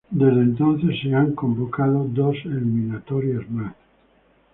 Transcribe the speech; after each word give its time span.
Desde 0.09 0.41
entonces, 0.41 0.99
se 1.03 1.13
ha 1.15 1.23
convocado 1.35 2.05
dos 2.05 2.35
eliminatorias 2.45 3.47
más. 3.51 3.75